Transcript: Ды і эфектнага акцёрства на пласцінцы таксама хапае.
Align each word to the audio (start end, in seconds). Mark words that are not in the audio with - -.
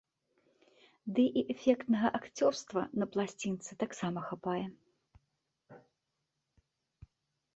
Ды 1.17 1.23
і 1.41 1.43
эфектнага 1.53 2.07
акцёрства 2.19 2.81
на 3.03 3.07
пласцінцы 3.15 3.71
таксама 3.83 4.23
хапае. 4.29 4.63